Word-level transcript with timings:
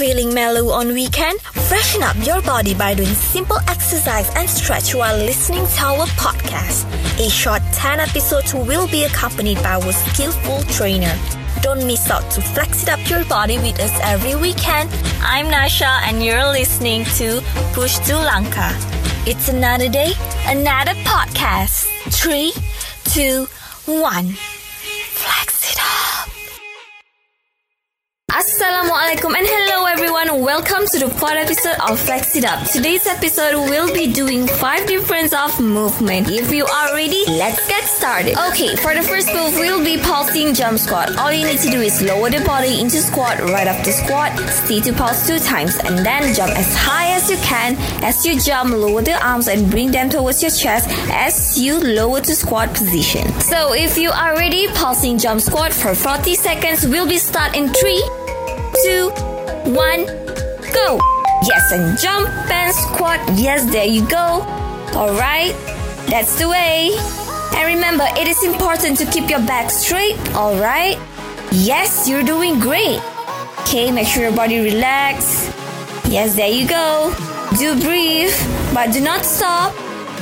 Feeling 0.00 0.32
mellow 0.32 0.70
on 0.70 0.94
weekend? 0.94 1.38
Freshen 1.68 2.02
up 2.02 2.16
your 2.26 2.40
body 2.40 2.72
by 2.72 2.94
doing 2.94 3.12
simple 3.12 3.58
exercise 3.68 4.30
and 4.34 4.48
stretch 4.48 4.94
while 4.94 5.14
listening 5.14 5.66
to 5.66 5.82
our 5.84 6.06
podcast. 6.16 6.88
A 7.20 7.28
short 7.28 7.60
10 7.74 8.00
episodes 8.00 8.54
will 8.54 8.88
be 8.88 9.04
accompanied 9.04 9.58
by 9.58 9.74
our 9.74 9.92
skillful 9.92 10.62
trainer. 10.72 11.14
Don't 11.60 11.86
miss 11.86 12.10
out 12.10 12.30
to 12.30 12.40
flex 12.40 12.84
it 12.84 12.88
up 12.88 13.10
your 13.10 13.26
body 13.26 13.58
with 13.58 13.78
us 13.78 13.92
every 14.02 14.34
weekend. 14.36 14.88
I'm 15.20 15.50
Nasha 15.50 16.00
and 16.04 16.24
you're 16.24 16.48
listening 16.48 17.04
to 17.18 17.42
Push 17.74 17.98
to 18.06 18.16
Lanka. 18.16 18.70
It's 19.26 19.50
another 19.50 19.90
day, 19.90 20.12
another 20.46 20.94
podcast. 21.04 21.84
Three, 22.08 22.54
two, 23.04 23.44
one. 23.84 24.28
Flex 24.32 25.72
it 25.72 25.78
up. 25.78 26.09
Assalamualaikum 28.30 29.34
and 29.34 29.42
hello 29.42 29.86
everyone. 29.86 30.40
Welcome 30.40 30.86
to 30.94 31.02
the 31.02 31.10
fourth 31.18 31.34
episode 31.34 31.74
of 31.82 31.98
Flex 31.98 32.36
It 32.36 32.44
Up. 32.44 32.62
Today's 32.70 33.04
episode 33.04 33.58
will 33.66 33.92
be 33.92 34.06
doing 34.06 34.46
five 34.46 34.86
difference 34.86 35.34
of 35.34 35.58
movement. 35.58 36.30
If 36.30 36.54
you 36.54 36.64
are 36.64 36.94
ready, 36.94 37.24
let's 37.26 37.66
get 37.66 37.82
started. 37.90 38.38
Okay, 38.54 38.76
for 38.76 38.94
the 38.94 39.02
first 39.02 39.34
move, 39.34 39.58
we'll 39.58 39.82
be 39.82 39.98
pulsing 39.98 40.54
jump 40.54 40.78
squat. 40.78 41.18
All 41.18 41.32
you 41.32 41.44
need 41.44 41.58
to 41.58 41.70
do 41.74 41.82
is 41.82 42.00
lower 42.02 42.30
the 42.30 42.38
body 42.46 42.80
into 42.80 43.02
squat. 43.02 43.40
Right 43.50 43.66
after 43.66 43.90
squat, 43.90 44.38
stay 44.48 44.78
to 44.86 44.92
pulse 44.92 45.26
two 45.26 45.40
times 45.40 45.74
and 45.82 45.98
then 46.06 46.32
jump 46.32 46.54
as 46.54 46.70
high 46.76 47.10
as 47.18 47.28
you 47.28 47.36
can. 47.38 47.74
As 48.04 48.24
you 48.24 48.38
jump, 48.38 48.70
lower 48.70 49.02
the 49.02 49.18
arms 49.18 49.48
and 49.48 49.68
bring 49.68 49.90
them 49.90 50.08
towards 50.08 50.40
your 50.40 50.54
chest 50.54 50.86
as 51.10 51.58
you 51.58 51.80
lower 51.82 52.20
to 52.20 52.34
squat 52.36 52.70
position. 52.74 53.26
So 53.42 53.74
if 53.74 53.98
you 53.98 54.10
are 54.14 54.38
ready, 54.38 54.68
pulsing 54.78 55.18
jump 55.18 55.40
squat 55.40 55.72
for 55.72 55.96
40 55.96 56.36
seconds. 56.36 56.86
We'll 56.86 57.08
be 57.08 57.18
start 57.18 57.56
in 57.56 57.74
three 57.74 57.98
two, 58.82 59.10
one, 59.70 60.06
go. 60.72 60.98
Yes, 61.44 61.72
and 61.72 61.98
jump 61.98 62.28
and 62.50 62.74
squat. 62.74 63.20
Yes, 63.34 63.70
there 63.70 63.86
you 63.86 64.06
go. 64.08 64.44
All 64.94 65.14
right, 65.14 65.54
that's 66.08 66.38
the 66.38 66.48
way. 66.48 66.90
And 67.56 67.66
remember, 67.74 68.04
it 68.16 68.28
is 68.28 68.42
important 68.44 68.98
to 68.98 69.06
keep 69.06 69.28
your 69.28 69.40
back 69.40 69.70
straight. 69.70 70.16
All 70.34 70.56
right. 70.58 70.98
Yes, 71.52 72.08
you're 72.08 72.22
doing 72.22 72.60
great. 72.60 73.00
Okay, 73.60 73.90
make 73.90 74.06
sure 74.06 74.22
your 74.22 74.36
body 74.36 74.60
relax. 74.60 75.50
Yes, 76.08 76.36
there 76.36 76.48
you 76.48 76.68
go. 76.68 77.12
Do 77.58 77.80
breathe, 77.80 78.32
but 78.72 78.92
do 78.92 79.00
not 79.00 79.24
stop. 79.24 79.74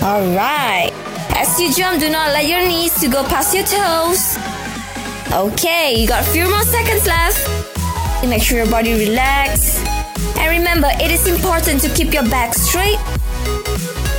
All 0.02 0.22
right. 0.34 0.90
As 1.36 1.60
you 1.60 1.72
jump, 1.72 2.00
do 2.00 2.08
not 2.10 2.30
let 2.32 2.46
your 2.46 2.66
knees 2.66 2.98
to 3.00 3.08
go 3.08 3.22
past 3.24 3.54
your 3.54 3.64
toes. 3.64 4.38
Okay, 5.32 5.94
you 6.00 6.08
got 6.08 6.26
a 6.26 6.30
few 6.30 6.48
more 6.48 6.62
seconds 6.62 7.06
left. 7.06 7.57
Make 8.26 8.42
sure 8.42 8.58
your 8.58 8.70
body 8.70 8.92
relax. 8.92 9.82
And 10.36 10.58
remember, 10.58 10.88
it 11.00 11.10
is 11.10 11.26
important 11.26 11.80
to 11.82 11.88
keep 11.88 12.12
your 12.12 12.24
back 12.28 12.52
straight. 12.54 12.98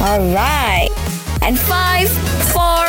Alright. 0.02 0.90
And 1.42 1.60
five, 1.60 2.10
four, 2.52 2.86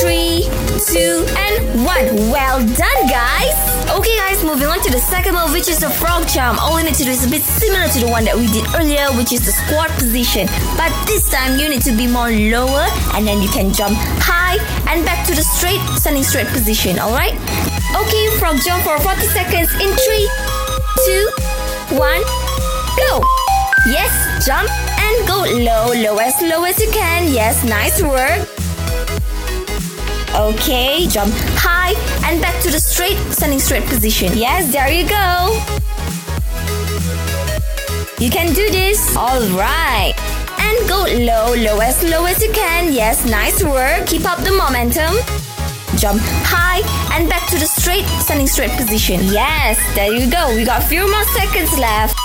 three, 0.00 0.48
two, 0.86 1.26
and 1.36 1.84
one. 1.84 2.06
Well 2.30 2.60
done, 2.76 3.00
guys! 3.08 3.56
Okay, 3.90 4.16
guys, 4.16 4.44
moving 4.44 4.68
on 4.68 4.80
to 4.82 4.90
the 4.90 4.98
second 4.98 5.34
move, 5.34 5.52
which 5.52 5.68
is 5.68 5.80
the 5.80 5.90
frog 5.90 6.28
jump. 6.28 6.62
All 6.62 6.78
you 6.78 6.84
need 6.84 6.94
to 6.94 7.04
do 7.04 7.10
is 7.10 7.26
a 7.26 7.30
bit 7.30 7.42
similar 7.42 7.88
to 7.88 7.98
the 8.00 8.08
one 8.08 8.24
that 8.24 8.36
we 8.36 8.46
did 8.48 8.64
earlier, 8.74 9.08
which 9.18 9.32
is 9.32 9.44
the 9.44 9.52
squat 9.52 9.90
position. 9.98 10.46
But 10.76 10.92
this 11.06 11.28
time, 11.28 11.58
you 11.58 11.68
need 11.68 11.82
to 11.82 11.92
be 11.92 12.06
more 12.06 12.30
lower, 12.30 12.86
and 13.14 13.26
then 13.26 13.42
you 13.42 13.48
can 13.48 13.72
jump 13.72 13.96
high 14.22 14.56
and 14.88 15.04
back 15.04 15.26
to 15.26 15.34
the 15.34 15.42
straight, 15.42 15.80
standing 15.98 16.22
straight 16.22 16.46
position, 16.48 16.98
alright? 16.98 17.34
Okay, 17.90 18.24
frog 18.38 18.56
jump 18.62 18.84
for 18.84 18.98
40 19.00 19.26
seconds 19.34 19.70
in 19.82 19.90
three, 20.06 20.30
two, 21.04 21.28
one, 21.96 22.22
go. 22.96 23.22
Yes, 23.86 24.12
jump 24.44 24.68
and 25.00 25.26
go 25.26 25.44
low, 25.44 25.92
low 25.94 26.18
as 26.18 26.40
low 26.42 26.64
as 26.64 26.78
you 26.80 26.90
can. 26.90 27.32
Yes, 27.32 27.64
nice 27.64 28.02
work. 28.02 28.46
Okay, 30.34 31.06
jump 31.08 31.32
high 31.56 31.94
and 32.28 32.40
back 32.40 32.62
to 32.62 32.70
the 32.70 32.78
straight, 32.78 33.16
standing 33.32 33.58
straight 33.58 33.84
position. 33.84 34.36
Yes, 34.36 34.72
there 34.72 34.90
you 34.90 35.08
go. 35.08 35.56
You 38.22 38.30
can 38.30 38.52
do 38.52 38.70
this. 38.70 39.16
All 39.16 39.40
right. 39.56 40.12
And 40.58 40.88
go 40.88 41.06
low, 41.08 41.54
low 41.54 41.80
as 41.80 42.02
low 42.04 42.26
as 42.26 42.42
you 42.42 42.52
can. 42.52 42.92
Yes, 42.92 43.24
nice 43.24 43.64
work. 43.64 44.06
Keep 44.06 44.26
up 44.26 44.38
the 44.44 44.52
momentum 44.52 45.39
jump 46.00 46.20
high 46.48 46.80
and 47.12 47.28
back 47.28 47.46
to 47.50 47.58
the 47.58 47.66
straight, 47.66 48.06
standing 48.24 48.46
straight 48.46 48.70
position. 48.72 49.20
Yes, 49.24 49.76
there 49.94 50.10
you 50.10 50.30
go. 50.32 50.48
We 50.56 50.64
got 50.64 50.82
a 50.82 50.86
few 50.86 51.04
more 51.04 51.24
seconds 51.36 51.76
left. 51.76 52.16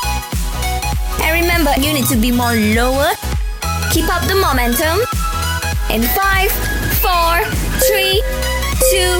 And 1.19 1.43
remember, 1.43 1.75
you 1.75 1.91
need 1.91 2.07
to 2.07 2.15
be 2.15 2.31
more 2.31 2.55
lower. 2.55 3.11
Keep 3.91 4.07
up 4.07 4.23
the 4.31 4.39
momentum. 4.39 5.03
In 5.91 6.07
five, 6.15 6.51
four, 7.03 7.43
three, 7.83 8.23
two, 8.95 9.11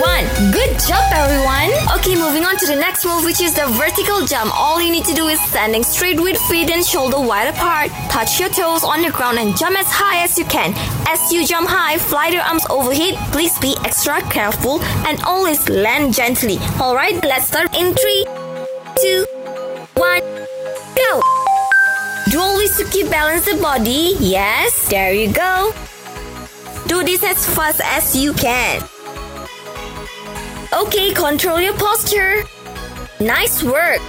one. 0.00 0.24
Good 0.52 0.78
job, 0.86 1.02
everyone. 1.12 1.70
Okay, 1.98 2.14
moving 2.14 2.44
on 2.44 2.56
to 2.58 2.66
the 2.66 2.76
next 2.76 3.04
move, 3.04 3.24
which 3.24 3.40
is 3.40 3.54
the 3.54 3.66
vertical 3.78 4.24
jump. 4.26 4.54
All 4.54 4.80
you 4.80 4.90
need 4.90 5.04
to 5.06 5.14
do 5.14 5.28
is 5.28 5.40
standing 5.48 5.82
straight 5.82 6.20
with 6.20 6.38
feet 6.48 6.70
and 6.70 6.84
shoulder 6.84 7.20
wide 7.20 7.48
apart. 7.48 7.90
Touch 8.10 8.40
your 8.40 8.48
toes 8.48 8.84
on 8.84 9.02
the 9.02 9.10
ground 9.10 9.38
and 9.38 9.56
jump 9.56 9.78
as 9.78 9.86
high 9.88 10.22
as 10.22 10.38
you 10.38 10.44
can. 10.44 10.72
As 11.06 11.32
you 11.32 11.46
jump 11.46 11.68
high, 11.68 11.98
fly 11.98 12.28
your 12.28 12.42
arms 12.42 12.66
overhead. 12.70 13.14
Please 13.32 13.58
be 13.58 13.76
extra 13.84 14.20
careful 14.30 14.80
and 15.06 15.20
always 15.22 15.68
land 15.68 16.14
gently. 16.14 16.58
Alright, 16.80 17.22
let's 17.24 17.48
start 17.48 17.74
in 17.76 17.94
three, 17.94 18.24
two, 19.00 19.26
one, 19.94 20.22
go. 20.94 21.22
Do 22.30 22.40
always 22.40 22.76
to 22.76 22.84
keep 22.84 23.10
balance 23.10 23.46
the 23.46 23.56
body. 23.60 24.16
Yes, 24.20 24.88
there 24.88 25.14
you 25.14 25.32
go. 25.32 25.72
Do 26.86 27.04
this 27.04 27.22
as 27.22 27.44
fast 27.54 27.80
as 27.82 28.16
you 28.16 28.32
can. 28.32 28.82
Okay, 30.72 31.14
control 31.14 31.60
your 31.60 31.72
posture. 31.74 32.44
Nice 33.20 33.62
work. 33.62 34.00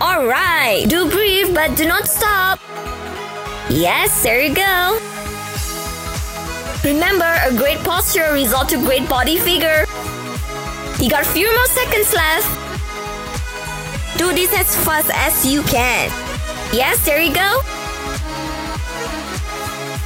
Alright, 0.00 0.88
do 0.88 1.10
breathe 1.10 1.52
but 1.52 1.76
do 1.76 1.86
not 1.86 2.06
stop. 2.06 2.60
Yes, 3.68 4.22
there 4.22 4.40
you 4.40 4.54
go. 4.54 4.98
Remember, 6.84 7.26
a 7.42 7.50
great 7.56 7.78
posture 7.78 8.32
results 8.32 8.72
to 8.72 8.78
great 8.78 9.08
body 9.08 9.36
figure. 9.36 9.84
You 11.00 11.10
got 11.10 11.22
a 11.22 11.28
few 11.28 11.52
more 11.52 11.66
seconds 11.66 12.14
left. 12.14 12.46
Do 14.16 14.32
this 14.32 14.54
as 14.54 14.76
fast 14.84 15.10
as 15.12 15.44
you 15.44 15.62
can. 15.64 16.08
Yes, 16.72 17.04
there 17.04 17.20
you 17.20 17.34
go. 17.34 17.60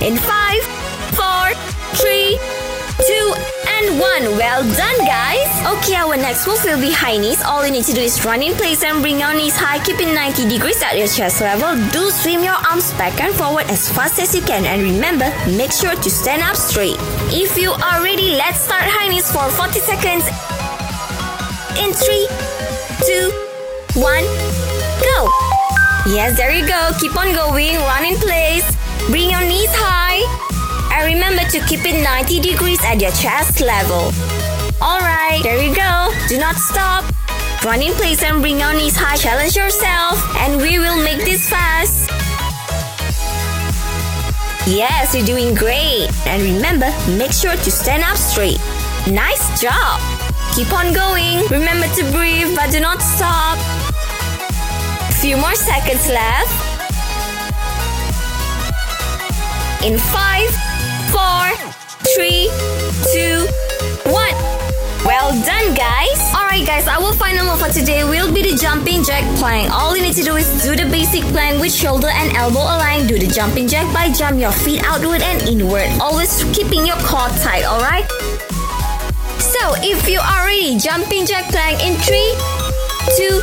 In 0.00 0.16
five, 0.16 0.62
four, 1.12 1.52
three, 1.94 2.38
two, 2.98 3.34
and 3.66 3.98
one. 3.98 4.36
Well 4.36 4.62
done, 4.76 4.98
guys. 5.06 5.48
Okay, 5.78 5.94
our 5.94 6.16
next 6.16 6.46
move 6.46 6.62
will 6.64 6.80
be 6.80 6.92
high 6.92 7.16
knees. 7.16 7.42
All 7.42 7.64
you 7.64 7.72
need 7.72 7.84
to 7.84 7.92
do 7.92 8.00
is 8.00 8.24
run 8.24 8.42
in 8.42 8.54
place 8.54 8.82
and 8.82 9.00
bring 9.00 9.20
your 9.20 9.34
knees 9.34 9.56
high, 9.56 9.82
keeping 9.84 10.14
90 10.14 10.48
degrees 10.48 10.82
at 10.82 10.96
your 10.96 11.08
chest 11.08 11.40
level. 11.40 11.76
Do 11.90 12.10
swim 12.10 12.42
your 12.42 12.58
arms 12.68 12.92
back 12.94 13.20
and 13.20 13.34
forward 13.34 13.66
as 13.70 13.90
fast 13.90 14.20
as 14.20 14.34
you 14.34 14.42
can. 14.42 14.64
And 14.64 14.82
remember, 14.82 15.30
make 15.56 15.72
sure 15.72 15.94
to 15.94 16.10
stand 16.10 16.42
up 16.42 16.56
straight. 16.56 16.96
If 17.32 17.56
you 17.56 17.72
are 17.72 18.02
ready, 18.02 18.36
let's 18.36 18.60
start 18.60 18.84
high 18.84 19.08
knees 19.08 19.30
for 19.30 19.48
40 19.50 19.80
seconds. 19.80 20.24
In 21.80 21.92
three, 21.92 22.28
two, 23.06 23.32
one, 23.98 24.24
go. 25.00 25.28
Yes, 26.10 26.36
there 26.36 26.50
you 26.50 26.66
go. 26.66 26.90
Keep 27.00 27.16
on 27.16 27.32
going. 27.32 27.76
Run 27.76 28.04
in 28.04 28.16
place. 28.16 28.66
Bring 29.08 29.30
your 29.30 29.40
knees 29.40 29.70
high. 29.72 30.01
And 31.02 31.14
remember 31.14 31.42
to 31.50 31.58
keep 31.66 31.84
it 31.84 32.00
90 32.00 32.38
degrees 32.38 32.78
at 32.84 33.00
your 33.00 33.10
chest 33.10 33.60
level. 33.60 34.14
Alright, 34.80 35.42
there 35.42 35.60
you 35.60 35.74
go. 35.74 36.14
Do 36.28 36.38
not 36.38 36.54
stop. 36.54 37.02
Run 37.64 37.82
in 37.82 37.92
place 37.94 38.22
and 38.22 38.40
bring 38.40 38.60
your 38.60 38.72
knees 38.72 38.94
high. 38.94 39.16
Challenge 39.16 39.56
yourself. 39.56 40.22
And 40.38 40.62
we 40.62 40.78
will 40.78 41.02
make 41.02 41.18
this 41.24 41.50
fast. 41.50 42.08
Yes, 44.70 45.12
you're 45.12 45.26
doing 45.26 45.56
great. 45.56 46.06
And 46.24 46.40
remember, 46.40 46.86
make 47.18 47.32
sure 47.32 47.56
to 47.56 47.70
stand 47.72 48.04
up 48.04 48.16
straight. 48.16 48.60
Nice 49.10 49.60
job. 49.60 49.98
Keep 50.54 50.72
on 50.72 50.94
going. 50.94 51.42
Remember 51.50 51.88
to 51.98 52.04
breathe, 52.14 52.54
but 52.54 52.70
do 52.70 52.78
not 52.78 53.02
stop. 53.02 53.58
Few 55.18 55.36
more 55.36 55.56
seconds 55.56 56.06
left. 56.06 56.54
In 59.82 59.98
five, 59.98 60.71
four, 61.12 61.44
three, 62.16 62.48
two, 63.12 63.44
one. 64.08 64.34
Well 65.04 65.30
done, 65.44 65.74
guys. 65.74 66.20
Alright, 66.32 66.66
guys, 66.66 66.86
our 66.88 67.12
final 67.14 67.44
move 67.44 67.60
for 67.60 67.68
today 67.68 68.04
will 68.04 68.32
be 68.32 68.42
the 68.42 68.56
jumping 68.56 69.02
jack 69.04 69.24
plank. 69.36 69.70
All 69.70 69.96
you 69.96 70.02
need 70.02 70.14
to 70.14 70.22
do 70.22 70.36
is 70.36 70.46
do 70.62 70.74
the 70.74 70.88
basic 70.90 71.22
plank 71.34 71.60
with 71.60 71.72
shoulder 71.72 72.08
and 72.08 72.34
elbow 72.36 72.60
aligned. 72.60 73.08
Do 73.08 73.18
the 73.18 73.26
jumping 73.26 73.68
jack 73.68 73.92
by 73.92 74.10
jump 74.12 74.40
your 74.40 74.52
feet 74.52 74.82
outward 74.84 75.22
and 75.22 75.42
inward. 75.48 75.90
Always 76.00 76.44
keeping 76.54 76.86
your 76.86 76.96
core 77.04 77.28
tight, 77.42 77.64
alright? 77.64 78.08
So, 79.42 79.74
if 79.82 80.08
you 80.08 80.20
are 80.20 80.46
ready, 80.46 80.78
jumping 80.78 81.26
jack 81.26 81.50
plank 81.52 81.84
in 81.84 81.94
three, 82.00 82.32
two, 83.18 83.42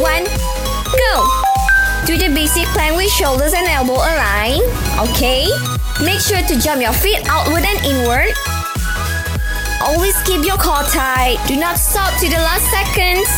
one. 0.00 0.47
Do 2.08 2.16
the 2.16 2.32
basic 2.34 2.64
plank 2.68 2.96
with 2.96 3.10
shoulders 3.10 3.52
and 3.52 3.66
elbow 3.68 4.00
aligned. 4.00 4.64
Okay. 5.12 5.44
Make 6.02 6.20
sure 6.20 6.40
to 6.40 6.58
jump 6.58 6.80
your 6.80 6.94
feet 6.94 7.20
outward 7.28 7.64
and 7.68 7.84
inward. 7.84 8.32
Always 9.84 10.16
keep 10.22 10.42
your 10.42 10.56
core 10.56 10.88
tight. 10.88 11.36
Do 11.46 11.56
not 11.60 11.76
stop 11.76 12.18
to 12.20 12.26
the 12.26 12.40
last 12.40 12.64
seconds. 12.72 13.28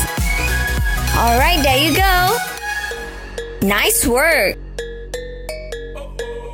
Alright, 1.18 1.64
there 1.64 1.82
you 1.82 1.96
go. 1.96 3.66
Nice 3.66 4.06
work. 4.06 4.56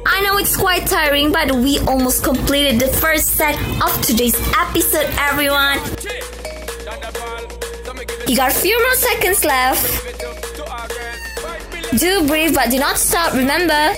I 0.07 0.23
know 0.25 0.39
it's 0.39 0.57
quite 0.57 0.87
tiring, 0.87 1.33
but 1.33 1.53
we 1.53 1.81
almost 1.81 2.25
completed 2.25 2.81
the 2.81 2.89
first 2.89 3.37
set 3.37 3.61
of 3.85 4.01
today's 4.01 4.37
episode, 4.57 5.05
everyone. 5.19 5.81
You 8.27 8.37
got 8.37 8.53
a 8.53 8.55
few 8.55 8.81
more 8.81 8.95
seconds 8.95 9.45
left. 9.45 10.46
Do 11.99 12.27
breathe, 12.27 12.55
but 12.55 12.71
do 12.71 12.79
not 12.79 12.99
stop, 12.99 13.33
remember. 13.33 13.95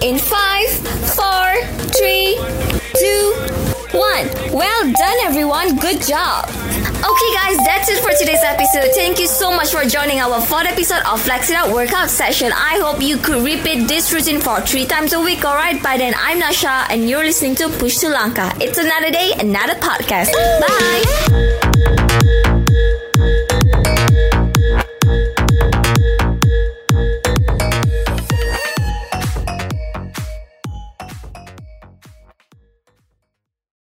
In 0.00 0.18
five, 0.18 0.68
four, 1.14 1.48
three, 1.98 2.38
two, 2.94 3.34
one. 3.92 4.26
Well 4.52 4.92
done, 4.92 5.18
everyone. 5.24 5.76
Good 5.78 6.02
job. 6.02 6.48
Okay, 6.48 7.34
guys, 7.34 7.56
that's 7.66 7.88
it 7.88 7.98
for 8.02 8.10
today's 8.16 8.42
episode. 8.44 8.90
Thank 8.94 9.18
you 9.18 9.26
so 9.26 9.50
much 9.50 9.72
for 9.72 9.84
joining 9.84 10.20
our 10.20 10.40
fourth 10.40 10.66
episode 10.66 11.02
of 11.04 11.20
Flex 11.20 11.50
It 11.50 11.56
Out 11.56 11.72
workout 11.72 12.10
session. 12.10 12.52
I 12.52 12.78
hope 12.80 13.02
you 13.02 13.16
could 13.16 13.42
repeat 13.42 13.88
this 13.88 14.12
routine 14.12 14.40
for 14.40 14.60
three 14.60 14.86
times 14.86 15.12
a 15.12 15.20
week, 15.20 15.44
alright? 15.44 15.82
By 15.82 15.96
then, 15.96 16.14
I'm 16.16 16.38
Nasha, 16.38 16.86
and 16.90 17.08
you're 17.08 17.24
listening 17.24 17.56
to 17.56 17.68
Push 17.68 17.98
to 17.98 18.08
Lanka. 18.08 18.52
It's 18.60 18.78
another 18.78 19.10
day, 19.10 19.32
another 19.40 19.74
podcast. 19.74 20.32
Bye. 20.60 21.70